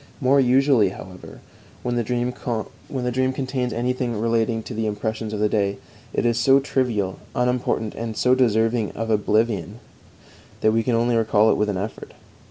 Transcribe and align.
More 0.19 0.39
usually, 0.39 0.89
however, 0.89 1.41
when 1.83 1.93
the 1.95 2.01
dream 2.03 2.31
contains 2.33 3.71
anything 3.71 4.19
relating 4.19 4.63
to 4.63 4.73
the 4.73 4.87
impressions 4.87 5.31
of 5.31 5.39
the 5.39 5.47
day, 5.47 5.77
it 6.11 6.25
is 6.25 6.39
so 6.39 6.59
trivial, 6.59 7.19
unimportant, 7.35 7.93
and 7.93 8.17
so 8.17 8.33
deserving 8.33 8.93
of 8.93 9.11
oblivion, 9.11 9.79
that 10.61 10.71
we 10.73 10.81
can 10.81 10.95
only 10.95 11.15
recall 11.15 11.51
it 11.51 11.55
with 11.55 11.69
an 11.69 11.77
effort. 11.77 12.15